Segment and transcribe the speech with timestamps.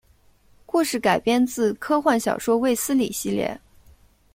[0.65, 3.61] 故事改编自科幻小说卫斯理系列。